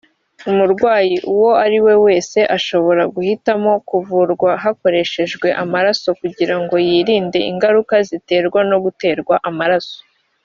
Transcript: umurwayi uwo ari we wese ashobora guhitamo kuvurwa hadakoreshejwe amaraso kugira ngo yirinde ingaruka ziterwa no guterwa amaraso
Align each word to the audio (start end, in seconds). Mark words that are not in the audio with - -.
umurwayi 0.49 1.15
uwo 1.31 1.51
ari 1.63 1.77
we 1.85 1.93
wese 2.05 2.39
ashobora 2.57 3.01
guhitamo 3.15 3.71
kuvurwa 3.89 4.49
hadakoreshejwe 4.63 5.47
amaraso 5.63 6.07
kugira 6.21 6.55
ngo 6.61 6.75
yirinde 6.87 7.39
ingaruka 7.51 7.95
ziterwa 8.07 8.59
no 8.69 8.77
guterwa 8.85 9.35
amaraso 9.51 9.97